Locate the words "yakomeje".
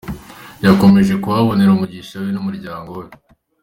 0.65-1.13